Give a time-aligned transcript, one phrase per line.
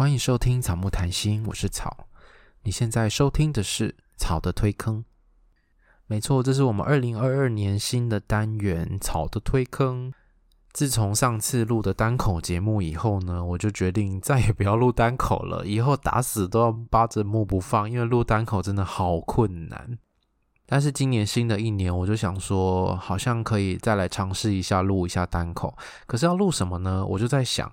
[0.00, 2.06] 欢迎收听草木谈心，我是草。
[2.62, 5.04] 你现在收听的是草的推坑。
[6.06, 10.10] 没错，这是我们二零二二年新的单元——草的推坑。
[10.72, 19.98] 自从上次录的单口节目以后呢，我就决定再也不要录单口了，以后打死都要扒着木不放，因为录单口真的好困难。
[20.64, 25.76] 但是今年新的一年，我就想说，好像可以再来尝试一下录一下单口。
[26.06, 27.04] 可是要录什么呢？
[27.04, 27.70] 我就在想。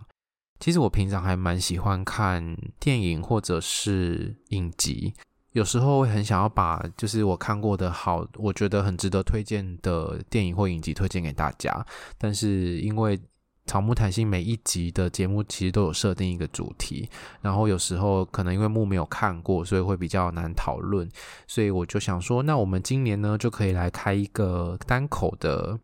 [0.60, 5.14] 其实我平常还蛮喜欢看电影或者是影集，
[5.52, 11.86] 有时候会很想要把就是我看过的好，我觉得很值得推荐的电影或影集推荐给大家。
[12.18, 13.20] 但是因为
[13.66, 17.08] 草木谈心每一集的节目其实都有设定一个主题，
[17.42, 21.08] 然后有时候可能因为木没有看过，所以会比较难讨论。
[21.48, 25.80] 所以我就想说，那我们今年呢就可以来开一个单口的。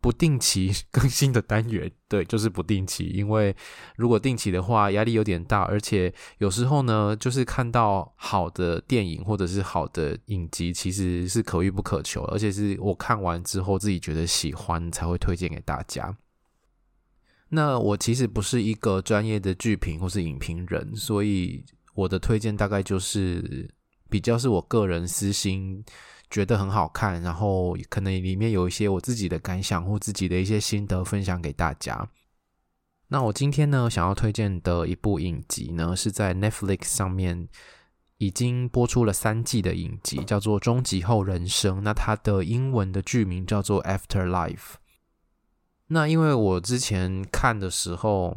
[0.00, 3.04] 不定期更新的单元， 对，就是不定期。
[3.08, 3.54] 因为
[3.96, 16.16] 如果定期的话，压力有点大，而且有时候呢，就是看到好的电影或者是好的影集，其实是可遇不可求，而且是我看完之后自己觉得喜欢才会推荐给大家。
[17.50, 21.62] 那我其实不是一个专业的剧评或是影评人，所以
[21.94, 23.68] 我的推荐大概就是
[24.08, 25.84] 比较是我个人私心。
[26.30, 32.08] 觉得很好看，然后可能里面有一些我自己的感想或自己的一些心得分享给大家。
[33.08, 37.48] 那我今天呢，想要推荐的一部影集呢，是在 Netflix 上面
[38.18, 41.78] 已经播出了三季的影集，叫做《终极后人生》。
[41.80, 44.54] 那它的英文的剧名叫做《Afterlife》。
[45.88, 48.36] 那因为我之前看的时候，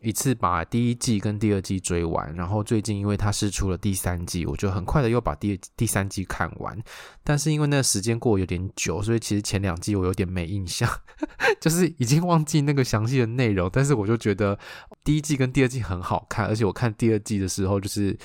[0.00, 6.78] 一次把第一季跟第二季追完，然后最近因为它是出了第三季，我就很快的又把第第三季看完。
[7.24, 10.88] 但是因为那个时间过有点久，所以其实前两季我有点没印象，
[11.60, 13.68] 就是已经忘记那个详细的内容。
[13.72, 14.56] 但是我就觉得
[15.02, 18.16] 第一季跟第二季很好看，而且我看第二季的时候就是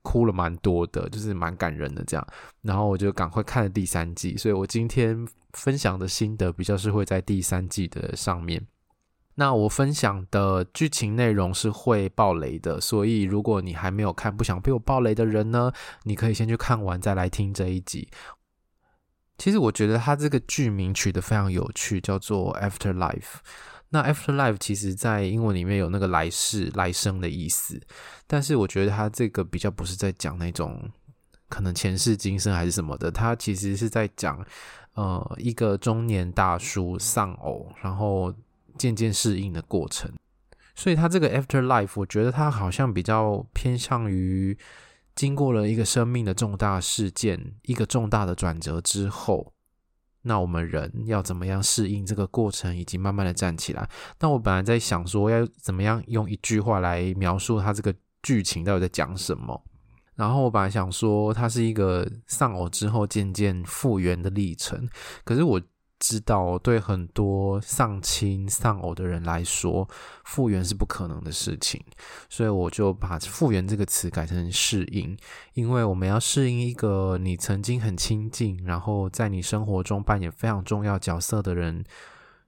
[0.00, 2.26] 哭了蛮多的，就是蛮感人的这样。
[2.62, 8.66] 然后我就赶快看了第三季，所以我今天分享的心得比较是会在第三季的上面。
[9.40, 15.70] 那我分享的剧情内容是会爆雷的，所以如果你还没有看，不想被我爆雷的人呢，
[16.02, 18.08] 你可以先去看完再来听这一集。
[19.36, 23.36] 其实我觉得它这个剧名取得非常有趣，叫做 Afterlife。
[23.90, 27.80] 那 Afterlife 其实在英文里面有那个来世、来生的意思，
[28.26, 30.90] 但是我觉得它这个比较不是在讲那种
[31.48, 34.44] 可能前世今生还是什么的，它其实是在讲
[34.94, 38.34] 呃一个中年大叔丧偶，然后。
[38.78, 40.10] 渐渐适应的过程，
[40.76, 44.56] 所以他这个 afterlife，我觉得他好像比较偏向于
[45.16, 49.52] 经过了一个生命的重大事件，一个重大的转折之后，
[50.22, 53.90] 那我们人要怎么样适应这个过程，以及慢慢的站起来。
[54.20, 59.60] 那我本来在想说，要怎么样用一句话来描述他这个剧情到底在讲什么，
[60.14, 64.88] 然后我本来想说，它是一个丧偶之后渐渐复原的历程，
[65.24, 65.60] 可是我。
[65.98, 69.88] 知道，对很多丧亲丧偶的人来说，
[70.24, 71.84] 复原是不可能的事情，
[72.28, 75.16] 所以我就把“复原”这个词改成“适应”，
[75.54, 81.84] 因为我们要适应一个你曾经很亲近，然后在你生活中扮演非常重要角色的人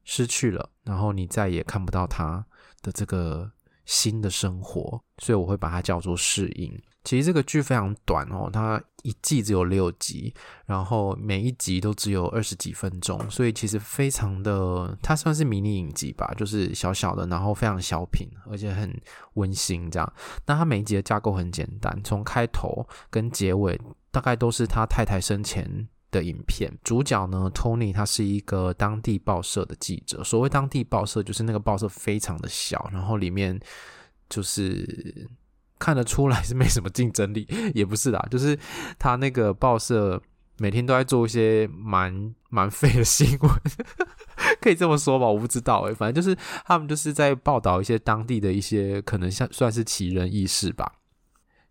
[0.04, 2.46] 失去了，然后你再也看不到他
[2.82, 3.50] 的这个
[3.90, 6.80] 新的生活，所以我会把它叫做适应。
[7.02, 10.32] 其实这个剧非常短哦，它一季只有六集，
[10.64, 18.96] 然后每一集都只有二十几分钟，所以其实非常的，它算是迷你影集吧，就是小小的，然后非常小品，而且很
[19.34, 20.12] 温馨这样。
[20.46, 23.80] 那它每一集的架构很简单，从开头跟结尾
[24.12, 26.72] 大概都是他太太生前的影片。
[26.82, 30.22] 主角呢，Tony，他是一个当地报社的记者。
[30.24, 33.58] 所谓当地报社，就是那个报社非常的小，然后里面
[34.28, 35.28] 就是。
[35.82, 38.54] 看得出来是没什么竞争力，也不是啦，就是
[38.98, 40.22] 他那个报社
[40.58, 43.50] 每天都在做一些蛮蛮废的新闻，
[44.60, 45.26] 可以这么说吧？
[45.26, 50.99] 我不知道诶，反正就是他们就是在报道一些当地的一些可能像算是奇人异事吧。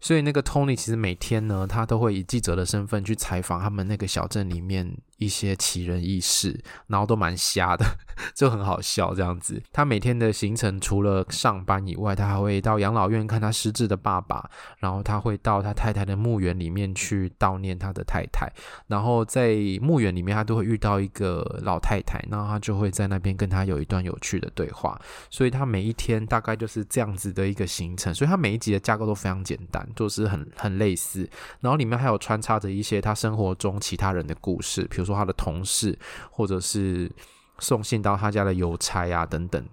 [0.02, 7.86] 所以那个 Tony 其实每天呢，他都会以记者的身份去采访他们那个小镇里面一些奇人异事，然后都蛮瞎的，
[8.34, 9.62] 就很好笑这样子。
[9.72, 14.50] 他每天的行程除了上班以外，他还会到养老院看他失智的爸爸，
[14.80, 18.52] 然后他会到他太太的墓园里面去悼念他的太太，
[18.88, 25.00] 然后在墓园里面他都会遇到一个老太太，然后他就会在那边跟他有一段有趣的对话。
[25.30, 29.88] 所以他每一天大概就是这样子的一个行程，所以他每一集的架构都非常简单。
[29.96, 31.30] 就是很很类似，
[31.60, 35.98] 然后里面还有穿插着一些他生活中其他人的故事，比如说他的同事，
[36.32, 37.12] 或者是
[37.60, 39.66] 送信到他家的邮差啊等等。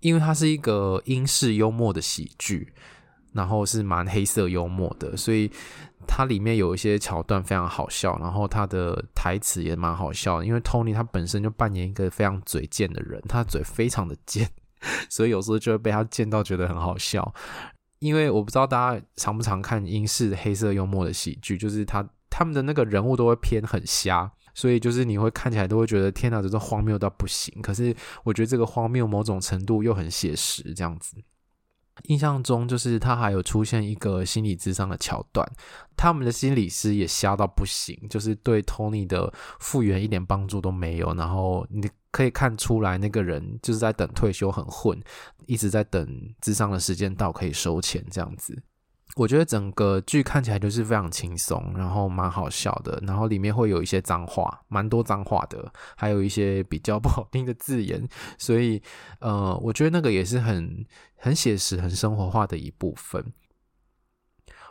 [0.00, 2.72] 因为它是一个英式幽默的喜剧，
[3.32, 5.50] 然后是蛮黑色幽默的，所以
[6.06, 10.40] 它里面有一些桥段非常好笑，然后它的台词也蛮好笑。
[10.44, 14.48] 因为 Tony 他本身就扮演一个非常嘴贱的人，他嘴非常的贱，
[15.10, 17.34] 所以有时候就会被他贱到觉得很好笑。
[17.98, 22.08] 因为我不知道大家常不常看英式黑色幽默的喜剧，就是他
[22.38, 24.30] 他们的那个人物都会偏很瞎。
[24.54, 27.62] 所以就是你会看起来都会觉得天哪，这是荒谬到不行。
[27.62, 27.94] 可是
[28.24, 31.16] 我觉得这个荒谬某种程度又很写实，这样子。
[32.04, 35.48] 印象中就是他还有出现一个心理智商的桥段，
[35.96, 41.14] 他们的心理师也瞎到不行，就是对 Tony 的复原一点帮助都没有。
[41.14, 45.00] 然后你可以看出来，那个人就是在等退休，很混，
[45.46, 48.60] 一直在等智商的时间到可以收钱这样子。
[49.16, 58.08] 我觉得整个剧看起来就是非常轻松，然后蛮好笑的，然后里面会有一些脏话，蛮多脏话的，还有一些比较 不好听的字眼，
[58.38, 58.80] 所以
[59.20, 63.32] 呃，我觉得那个也是很很写实、很生活化的一部分。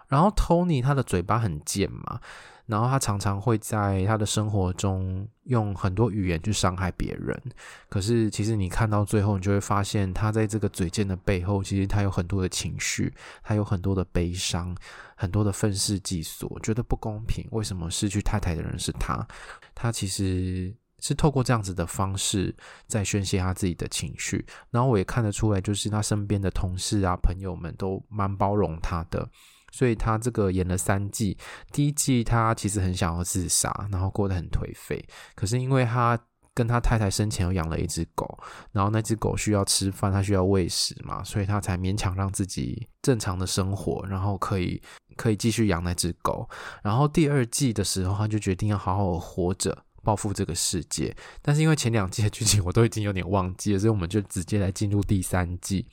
[0.08, 2.22] 然后 Tony 他的嘴巴很贱嘛。
[2.68, 7.42] 然后他常常会在他的生活中用很多语言去伤害别人，
[7.90, 14.76] 可是其实你看到最后，你就会发现他在这个嘴贱的背后，其实他有很多的情绪，他有很多的悲伤，
[15.16, 17.48] 很多的愤世嫉俗，觉得不公平。
[17.52, 19.26] 为什么失去太太的人是他？
[19.74, 22.54] 他其实是透过这样子的方式
[22.86, 24.46] 在宣泄他自己的情绪。
[24.72, 29.30] 然后我也看得出来，就是他身边的同事啊、朋友们都蛮包容他的。
[29.72, 31.38] 所以他这个演了三季，
[31.72, 35.04] 第一季他其实很想要自杀，然后过得很颓废。
[35.36, 36.18] 可是因为他
[36.54, 38.40] 跟他太太生前又养了一只狗，
[38.72, 44.82] 然后那只狗需要吃饭，他需要喂食嘛，所以他才勉强让自己正常的生活，然后可以
[45.16, 46.50] 可以继续养那只狗。
[46.82, 49.84] 然后第二季的时候，他就决定要好好活着。
[50.08, 55.86] 报复这个世界，但是因为前两季的剧情我都已经有点忘记了，所以我们就直接来进入第三季。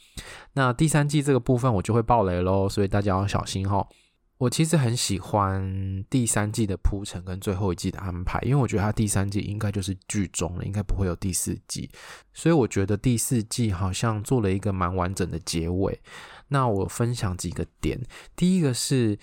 [0.52, 3.84] 那第三季这个部分我就会爆雷喽，所以大家要小心哦。
[4.38, 11.90] 我其实很喜欢第三季的铺陈跟最后一季的安排，因为我觉得它第三季应该就是剧终了，应该不会有第四季，
[12.32, 16.00] 所以我觉得第四季好像做了一个蛮完整的结尾。
[16.46, 18.00] 那我分享几个点，
[18.36, 19.18] 第一个是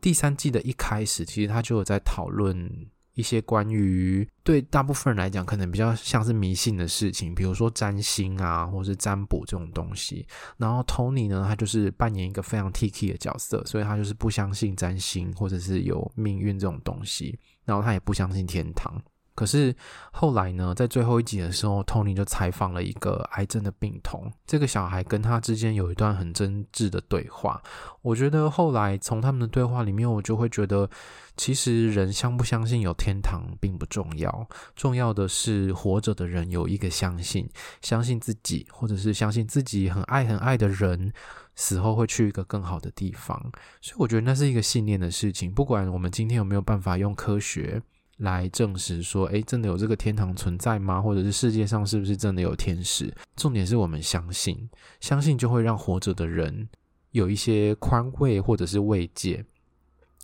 [0.00, 2.88] 第三季的一开始，其实他就有在讨论。
[3.16, 10.26] 一些关于对大部分人来讲可能比较像是迷信的事情，比如说占星啊，或是占卜这种东西。
[10.58, 19.02] 然后 Tony 呢，他就是扮演一个非常 Tiki 的角色，所以他就是不相信占星或者是有命运这种东西，然后他也不相信天堂。
[19.36, 19.72] 可是
[20.10, 27.62] 后来呢，在最后一集的时候，Tony 就采访了一个癌症的病童，这个小孩跟他之间有一段很真挚的对话。
[28.00, 30.88] 我觉得后来从他们的对话里面，我就会觉得，
[31.36, 37.46] 其实人相不相信有天堂并不重要，重要的是活着的人有一个相信，
[37.82, 41.12] 相信自己，或者是相信自己很爱很爱的人，
[41.56, 43.38] 死后会去一个更好的地方。
[43.82, 47.82] 所以我觉得那是一个信念的事情，不管我们今天有没有办法用科学。
[48.18, 51.02] 来证实说，诶，真的有这个天堂存在吗？
[51.02, 53.14] 或者是世界上是不是真的有天使？
[53.36, 54.68] 重点是我们相信，
[55.00, 56.68] 相信就会让活着的人
[57.10, 59.44] 有一些宽慰或者是慰藉。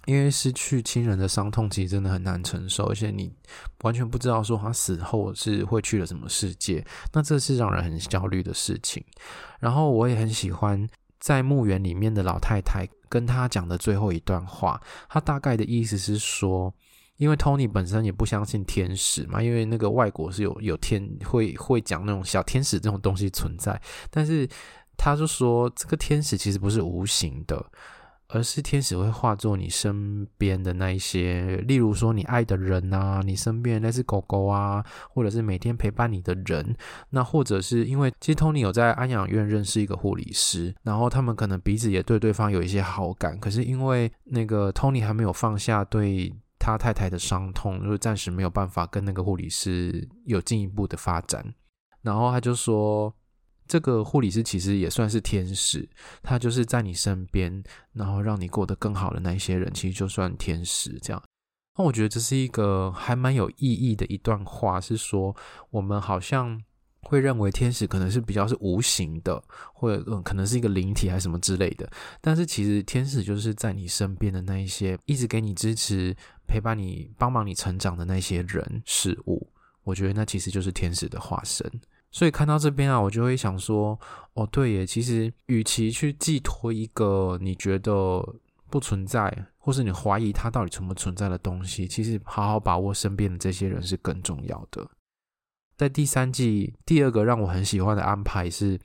[0.06, 3.30] 因为失去亲人的伤痛其实真的很难承受，而且你
[3.82, 9.04] 完全不知道说他死后是会去了什么世界，那这是让人很焦虑的事情。
[9.60, 10.88] 然后我也很喜欢
[11.20, 16.74] 在墓园里面的老太太跟他讲的最后一段话，他大概的意思是说。
[17.22, 24.48] 因为 Tony 本身也不相信天使嘛，因为那个外国是有有天会会讲那种小天使这种东西存在，但是
[24.96, 27.64] 他就说这个天使其实不是无形的，
[28.26, 36.74] 而是天使会化作你身边的那一些，例如说你爱的人啊，你身边那只狗狗啊，或者是每天陪伴你的人，
[37.10, 46.34] 那或者是因为其实 Tony 有在安养院认识一个护理师，然后他们可能彼此也对对方有一些好感，可是因为那个 Tony 还没有放下对。
[46.64, 51.44] 他太太的伤痛，就是暂时没有办法跟那个护理师有进一步的发展。
[52.02, 53.12] 然后他就说，
[53.66, 55.88] 这个护理师其实也算是天使，
[56.22, 61.20] 他就是在你身边，然后让你过得更好的那一些人，其实就算天使这样。
[61.76, 65.34] 那我觉得这是一个还蛮有意义的一段话，是说
[65.70, 66.62] 我们好像。
[67.02, 69.42] 会认为天使可能是比较是无形的，
[69.74, 71.90] 或者嗯，可能是一个灵体还是什么之类的。
[72.20, 76.16] 但是其实天使就是在你身边的那一些，一直给你支持、
[76.46, 79.46] 陪伴你、帮忙你成长的那些人事物。
[79.84, 81.70] 我觉得那其实就是天使的化身。
[82.10, 83.98] 所以看到这边啊，我就会想说，
[84.34, 88.22] 哦，对耶，其实与其去寄托一个你觉得
[88.70, 94.88] 不存在，或是你怀疑它到底存不存在的东西，其实好好把握身边的这些人是更重要的。
[95.82, 98.78] 在第三季，第二个让我很喜欢的安排是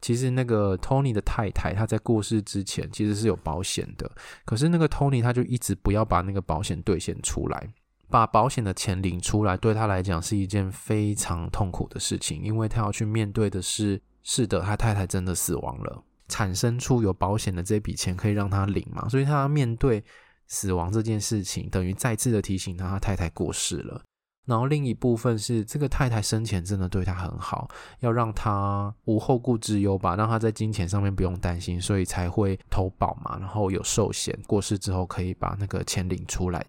[0.00, 4.10] 其实那个 Tony 的太太，她在过世之前其实是有保险的，
[4.44, 7.68] 可是那个 Tony 他就一直不要把那个保险兑现出来，
[8.08, 20.02] 把保险的钱领出来，对他来讲是一件非常痛苦的事情，因为他要去面对的是，是的，他太太真的死亡了，产生出有保险的这笔钱可以让他领嘛，所以他要面对
[20.48, 24.02] 死亡这件事情，等于再次的提醒他，他太太过世了。
[24.50, 27.68] 然后另一部分是这个太太生前真的对他很好，
[28.00, 36.66] 要让他无后顾之忧吧，让他在金钱上面不用担心，所以才会投保嘛，然后有寿险，过世之后可以把那个钱领出来。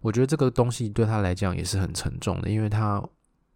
[0.00, 3.02] 我觉得这个东西对他来讲也是很沉重的，因为他。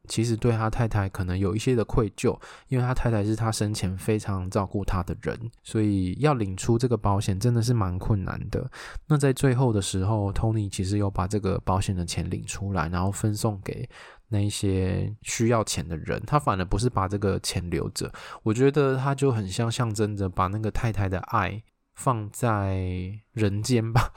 [0.08, 8.68] 其实对他太太可能有一些的愧疚，因为他太太是他生前非常照顾他的人，所以要领出这个保险真的是蛮困难的。
[9.06, 13.88] 那在最后的时候，Tony 其实有把这个保险的钱领出来，然后分送给
[14.28, 16.20] 那一些需要钱的人。
[16.26, 21.62] 他反而不是把这个钱留着，我觉得他就很像象征着把那个太太的爱
[21.94, 24.12] 放在人间吧，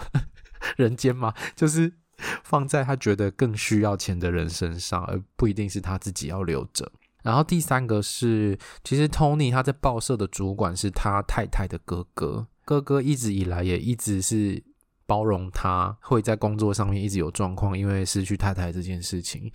[0.77, 1.93] 人间嘛，就是。
[2.45, 6.89] 放在他觉得更需要钱的人身上，而不一定是他自己要留着。
[7.23, 14.63] 然后第三个是，其实 Tony 他在报社的主管是他太太的哥哥，哥哥一直以来也一直是
[15.07, 19.51] 包容他，会在工作上面一直有状况，因为失去太太这件事情，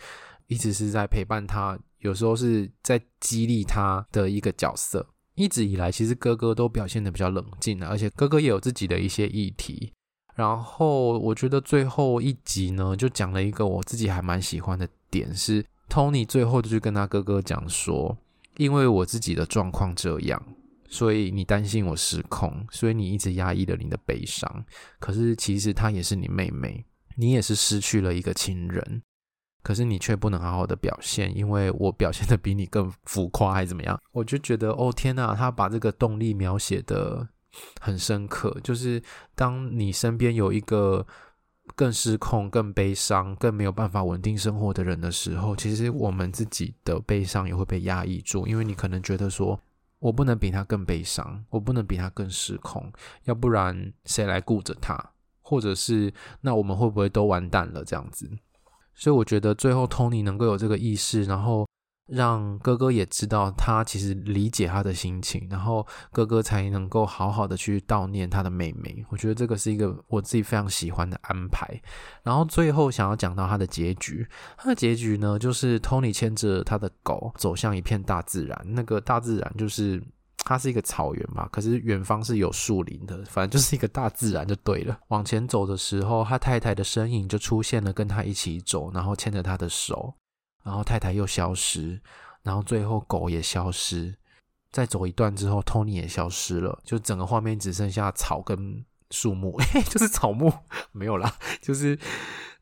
[0.49, 5.06] 一直是在陪伴他，有时候是在激励他的一个角色。
[5.37, 9.92] 一直以来，其实哥哥都表现得比较冷静，而且哥哥也有自己的一些议题。
[10.40, 18.16] 然后我觉得最后一集呢，就讲了一个我自己还蛮喜欢的点，是 Tony 最后就去跟他哥哥讲说，
[18.56, 20.42] 因为我自己的状况这样，
[20.88, 24.64] 所以你担心我失控，所以你一直压抑了你的悲伤。
[24.99, 26.82] 可是其实她也是你妹妹，
[27.16, 29.02] 你也是失去了一个亲人，
[29.62, 34.00] 可是你却不能好好的表现，因为我表现得比你更浮夸还是怎么样？
[34.12, 37.28] 我就觉得哦天呐，他把这个动力描写的。
[37.80, 39.02] 很深刻，就是
[39.35, 41.07] 当你身边有一个
[41.75, 49.61] 更失控、更悲伤、更没有办法稳定生活的人的时候，其实我们自己的悲伤也会被压抑住，因为你可能觉得说，
[49.99, 52.92] 我不能比他更悲伤，我不能比他更失控，
[53.25, 55.12] 要不然谁来顾着他？
[55.40, 57.85] 或者是那我们会不会都完蛋了？
[57.85, 58.30] 这样子，
[58.95, 61.66] 所以我觉得最后 Tony 能够有这个意识，然后。
[62.11, 69.05] 让哥哥也知道他其实理解他的心情，然后哥哥才能够好好的去悼念他的妹妹。
[69.11, 71.67] 我觉得这个是一个我自己非常喜欢的安排。
[72.23, 74.26] 然后最后想要讲到他的结局，
[74.59, 78.61] 他的结局呢，就是 Tony 牵着他的狗走向一片大自然。
[78.67, 80.02] 那个大自然就是
[80.38, 84.99] 它是一个草原嘛，可是远方是有树林的，反正就是一个大自然就对了。
[85.09, 90.12] 往前走的时候，他太太的身影就出现了，跟他一起走，然后牵着他的手。
[90.62, 92.00] 然后太太又消失，
[92.43, 94.14] 然后最后狗也消失，
[94.71, 100.52] 再走一段之后，Tony 也消失了，就整个画面只剩下草跟树木， 就是草木
[100.93, 101.99] 没有啦，就是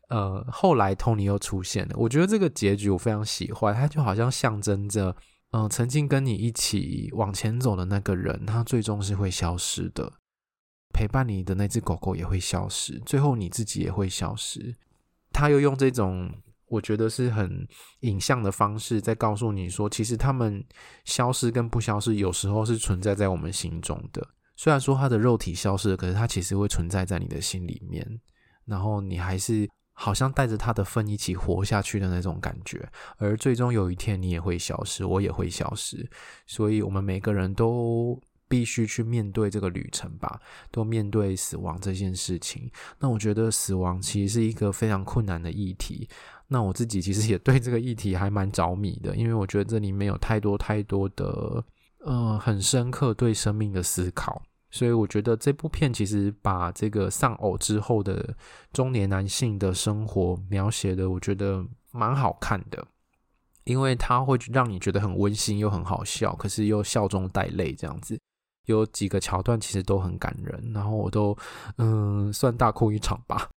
[0.09, 1.95] 呃，后来 Tony 又出现了。
[1.97, 5.15] 我觉得这个结局我非常喜欢，它就好像象征着，
[5.51, 10.13] 嗯、曾经跟你一起往前走的那个人，他最终是会消失的，
[10.95, 14.77] 陪伴你的那只狗狗也会消失，最后你自己也会消失。
[15.33, 16.33] 他又用这种。
[16.69, 17.67] 我觉得是很
[18.01, 20.65] 影像的方式，在告诉你说，其实他们
[21.05, 24.27] 消失跟不消失，有时候是存在在我们心中的。
[24.57, 28.21] 虽然说他的肉体消失了，可是他其实会存在在你的心里面，
[28.65, 32.89] 然后你还是好像带着他的份一起活下去的那种感觉。
[33.19, 36.09] 而最终有一天，你也会消失，我也会消失，
[36.47, 40.41] 所以我们每个人都必须去面对这个旅程吧，
[40.73, 42.69] 都面对死亡这件事情。
[42.99, 46.09] 那我觉得死亡其实是一个非常困难的议题。
[46.51, 51.63] 那我自己其实也对这个议题还蛮着迷的，因为我觉得这里面有太多太多的，
[52.07, 54.41] 呃，很深刻对生命的思考，
[54.71, 58.35] 所以我觉得这部片其实把这个丧偶之后的
[58.73, 62.87] 中年男性的生活描写的，我觉得蛮好看的，
[63.65, 68.19] 因为它会让你觉得很温馨又很好笑，可是又笑中带泪这样子，
[68.65, 71.37] 有几个桥段其实都很感人，然后我都
[71.77, 73.51] 嗯算大哭一场吧。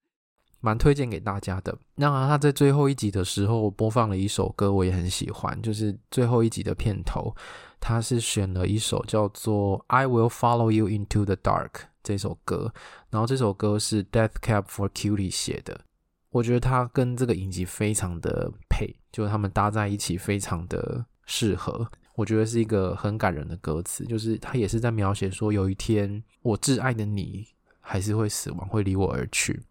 [0.61, 1.77] 蛮推荐给大家的。
[1.95, 7.35] 那他在最后一集的时候播放了一首歌，我也很喜欢，就是最后一集的片头，
[7.79, 11.69] 他是选了一首叫做《I Will Follow You Into the Dark》
[12.01, 12.73] 这首歌。
[13.09, 15.81] 然后这首歌是 Death Cab for Cutie 写的，
[16.29, 21.89] 我觉得他跟这个影集非常的配，就是他们搭在一起非常的适合。
[22.15, 27.47] 我觉得是一个很感人的歌词，就是他也是在描写说，有一天我挚爱的你
[27.79, 29.63] 还是会死亡，会离我而去。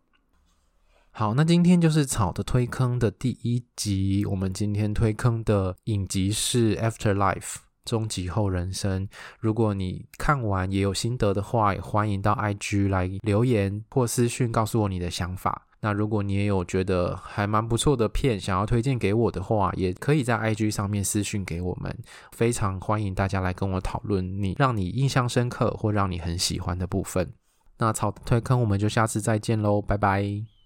[1.20, 4.24] 好，那今天就是草的推坑的第一集。
[4.24, 7.40] 我们今天推坑的影集是《Afterlife》，
[7.84, 9.06] 终极后人生。
[9.38, 15.66] 如果你看完也有心得的话，也欢迎到 IG 来留言或私讯告诉我你的想法。
[15.82, 21.94] 那如果你也有觉得还蛮不错的片，想要推荐给我的话，也可以在 IG 上面私讯给我们。
[22.32, 27.30] 非常欢迎大家来跟我讨论你让你印象深刻或让你很喜欢的部分。
[27.76, 30.50] 那草推坑，我们就下次再见喽，拜拜。